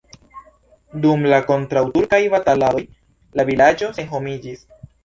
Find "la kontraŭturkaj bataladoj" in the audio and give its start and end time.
1.33-2.83